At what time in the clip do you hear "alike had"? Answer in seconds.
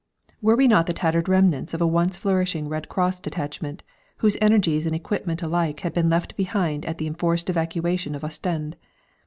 5.43-5.93